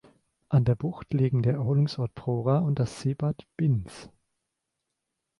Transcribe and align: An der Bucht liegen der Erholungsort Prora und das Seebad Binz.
An 0.49 0.65
der 0.65 0.73
Bucht 0.73 1.13
liegen 1.13 1.43
der 1.43 1.53
Erholungsort 1.53 2.15
Prora 2.15 2.57
und 2.57 2.79
das 2.79 3.01
Seebad 3.01 3.45
Binz. 3.55 4.09